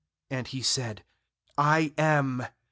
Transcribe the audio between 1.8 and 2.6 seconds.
am.'